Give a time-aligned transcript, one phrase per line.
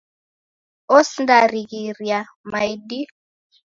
[0.95, 2.19] Osindarighiria
[2.51, 3.05] mae dii.